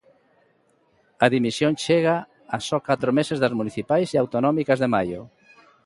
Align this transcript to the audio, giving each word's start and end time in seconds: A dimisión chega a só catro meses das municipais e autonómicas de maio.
A 1.25 1.27
dimisión 1.35 1.71
chega 1.85 2.15
a 2.55 2.57
só 2.67 2.77
catro 2.89 3.09
meses 3.17 3.41
das 3.43 3.55
municipais 3.59 4.09
e 4.11 4.17
autonómicas 4.19 4.79
de 4.83 4.91
maio. 4.95 5.21